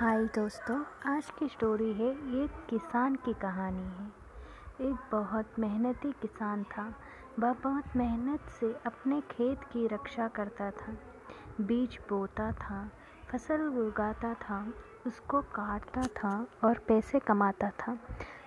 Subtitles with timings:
[0.00, 4.12] हाय दोस्तों, आज की स्टोरी है, ये किसान की कहानी है।
[4.90, 6.94] एक बहुत मेहनती किसान था।
[7.38, 10.92] वह बहुत मेहनत से अपने खेत की रक्षा करता था।
[11.60, 12.90] बीज बोता था,
[13.32, 14.72] फ़सल उगाता था,
[15.06, 17.98] उसको काटता था और पैसे कमाता था।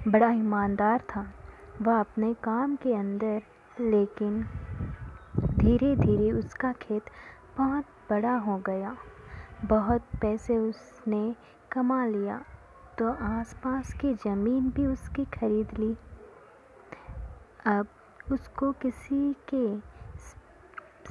[0.08, 1.34] बड़ा ईमानदार था।
[1.82, 3.42] वह अपने काम के अंदर,
[3.80, 4.44] लेकिन
[5.38, 7.06] धीरे धीरे उसका खेत
[7.58, 8.98] बहुत बड़ा हो गया।
[9.66, 11.36] बहुत पैसे उसने
[11.72, 12.38] कमा लिया
[13.00, 15.96] तो आसपास की ज़मीन भी उसकी खरीद ली।
[17.66, 17.88] अब
[18.32, 19.66] उसको किसी के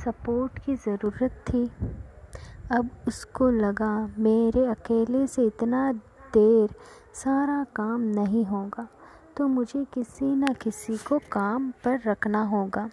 [0.02, 1.64] सपोर्ट की ज़रूरत थी।
[2.70, 5.92] अब उसको लगा, मेरे अकेले से इतना
[6.34, 6.74] देर
[7.14, 8.86] सारा काम नहीं होगा
[9.36, 12.88] तो मुझे किसी न किसी को काम पर रखना होगा।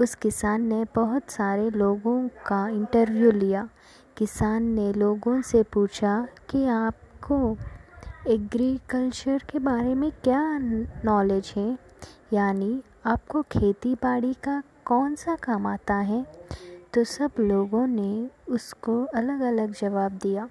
[0.00, 3.68] उस किसान ने बहुत सारे लोगों का इंटरव्यू लिया।
[4.18, 7.56] किसान ने लोगों से पूछा कि आपको
[8.26, 10.58] एग्रीकल्चर के बारे में क्या
[11.04, 11.78] नॉलेज है?
[12.32, 16.26] यानी, आपको खेती बाड़ी का कौन सा काम आता है?
[16.94, 20.48] तो सब लोगों ने उसको अलग अलग जवाब दिया।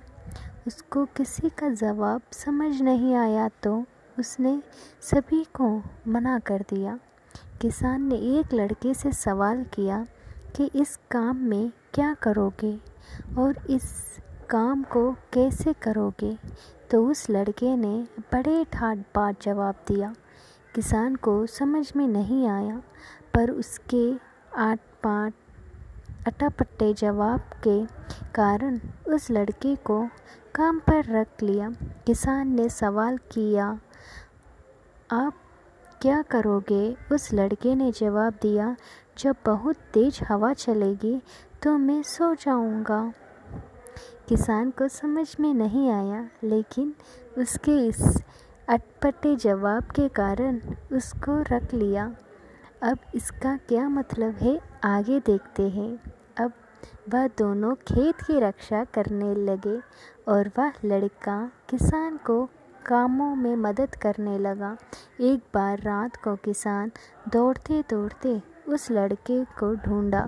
[0.68, 3.86] उसको किसी का जवाब समझ नहीं आया तो
[4.20, 4.62] उसने
[5.02, 7.00] सभी को मना कर दिया।
[7.62, 10.06] किसान ने एक लड़के से सवाल किया
[10.58, 12.80] कि इस काम में क्या करोगे
[13.38, 13.92] और इस
[14.50, 16.38] काम को कैसे करोगे?
[16.92, 20.14] तो उस लड़के ने बड़े ठाट बाट जवाब दिया।
[20.76, 22.82] किसान को समझ में नहीं आया,
[23.34, 24.14] पर उसके
[24.56, 25.34] आठ पाट
[26.28, 27.86] अटापट्टे जवाब के
[28.36, 30.08] कारण उस लड़के को
[30.56, 31.70] काम पर रख लिया।
[32.06, 33.80] किसान ने सवाल किया,
[35.12, 35.34] आप
[36.02, 36.96] क्या करोगे?
[37.12, 38.76] उस लड़के ने जवाब दिया
[39.18, 41.22] जब बहुत तेज़ हवा चलेगी
[41.64, 43.02] तो मैं सो जाऊँगा।
[44.30, 46.94] किसान को समझ में नहीं आया, लेकिन
[47.38, 48.22] उसके इस
[48.70, 50.60] अटपटे जवाब के कारण
[50.94, 52.06] उसको रख लिया।
[52.84, 55.92] अब इसका क्या मतलब है, आगे देखते हैं।
[56.38, 56.52] अब
[57.10, 59.80] वह दोनों खेत की रक्षा करने लगे
[60.28, 61.40] और वह लड़का
[61.70, 62.44] किसान को
[62.86, 64.76] कामों में मदद करने लगा।
[65.22, 66.92] एक बार रात को किसान
[67.30, 70.28] दौड़ते दौड़ते उस लड़के को ढूंढा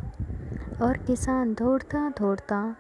[0.81, 2.75] और किसान दौड़ता दौड़ता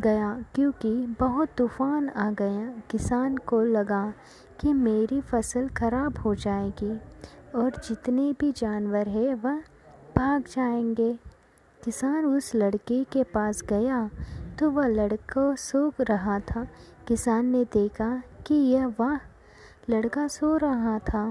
[0.00, 0.90] गया, क्योंकि
[1.20, 4.02] बहुत तूफ़ान आ गया। किसान को लगा
[4.60, 6.92] कि मेरी फ़सल ख़राब हो जाएगी
[7.54, 9.58] और जितने भी जानवर है, वह
[10.16, 11.12] भाग जाएँगे।
[11.80, 14.08] किसान उस लड़के के पास गया
[14.58, 16.66] तो वह लड़का सो रहा था।
[17.08, 18.10] किसान ने देखा
[18.46, 19.18] कि यह वह,
[19.90, 21.22] लड़का सो रहा था।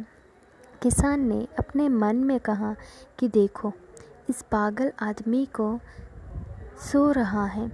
[0.83, 2.75] किसान ने अपने मन में कहा
[3.19, 3.73] कि देखो,
[4.29, 5.79] इस पागल आदमी को
[6.91, 7.71] सो रहा है।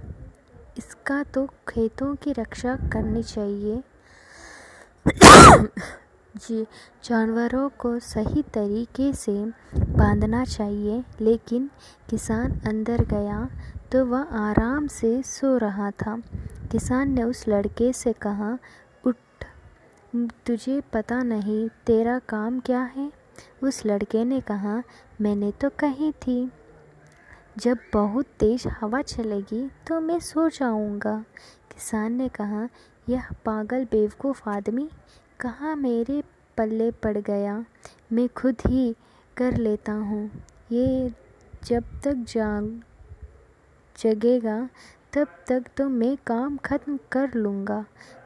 [0.78, 3.82] इसका तो खेतों की रक्षा करनी चाहिए।
[6.36, 6.66] जी,
[7.04, 11.70] जानवरों को सही तरीके से बांधना चाहिए, लेकिन
[12.10, 13.48] किसान अंदर गया
[13.92, 16.22] तो वह आराम से सो रहा था।
[16.70, 18.58] किसान ने उस लड़के से कहा
[20.46, 23.10] तुझे पता नहीं तेरा काम क्या है?
[23.62, 24.82] उस लड़के ने कहा,
[25.20, 26.50] मैंने तो कही थी,
[27.58, 31.16] जब बहुत तेज़ हवा चलेगी तो मैं सो जाऊँगा।
[31.72, 32.68] किसान ने कहा,
[33.08, 34.88] यह पागल बेवकूफ़ आदमी
[35.40, 36.22] कहाँ मेरे
[36.58, 37.64] पल्ले पड़ गया?
[38.12, 38.94] मैं खुद ही
[39.36, 40.30] कर लेता हूँ।
[40.72, 41.12] ये
[41.64, 42.80] जब तक जाग,
[43.96, 44.58] जगेगा,
[45.12, 47.84] तब तक तो मैं काम ख़त्म कर लूँगा।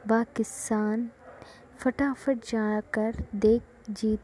[0.09, 1.11] वह किसान
[1.80, 4.20] फटाफट जाकर देख जीत,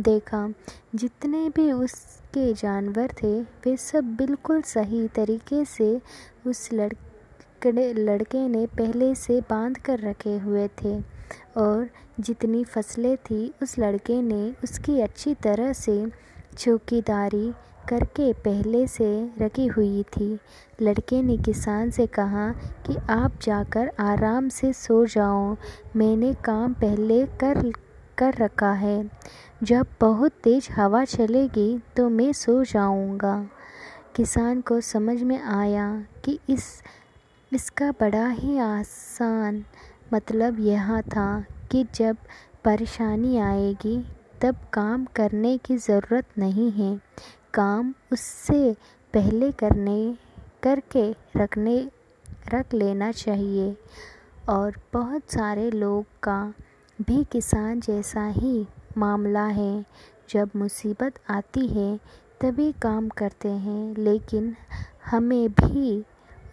[0.00, 0.48] देखा।
[0.94, 6.00] जितने भी उसके जानवर थे, वे सब बिल्कुल सही तरीके से
[6.46, 11.00] उस लड़के लड़के ने पहले से बाँध कर रखे हुए थे।
[11.56, 16.06] और जितनी फ़सलें थी, उस लड़के ने उसकी अच्छी तरह से
[16.58, 17.52] चौकीदारी
[17.88, 19.08] करके पहले से
[19.40, 20.38] रखी हुई थी।
[20.82, 22.48] लड़के ने किसान से कहा
[22.86, 25.56] कि, आप जाकर आराम से सो जाओ।
[25.96, 27.72] मैंने काम पहले कर
[28.18, 29.10] कर रखा है।
[29.62, 33.46] जब बहुत तेज़ हवा चलेगी तो मैं सो जाऊँगा।
[34.16, 36.82] किसान को समझ में आया कि इस,
[37.52, 39.64] इसका बड़ा ही आसान
[40.14, 42.16] मतलब यह था कि जब
[42.64, 44.06] परेशानी आएगी,
[44.40, 47.00] तब काम करने की ज़रूरत नहीं है।
[47.56, 48.76] काम उससे
[49.14, 50.18] पहले करने,
[50.62, 51.90] करके रखने,
[52.54, 53.76] रख लेना चाहिए।
[54.48, 56.54] और बहुत सारे लोग का
[57.02, 58.66] भी किसान जैसा ही
[58.98, 59.86] मामला है।
[60.30, 62.00] जब मुसीबत आती है,
[62.40, 64.56] तभी काम करते हैं, लेकिन
[65.10, 66.04] हमें भी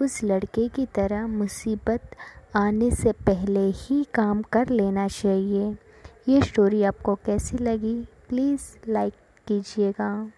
[0.02, 2.16] उस लड़के की तरह मुसीबत
[2.56, 5.78] आने से पहले ही काम कर लेना चाहिए।
[6.28, 8.08] ये स्टोरी आपको कैसी लगी?
[8.30, 9.14] प्लीज़ लाइक
[9.48, 10.32] कीजिएगा।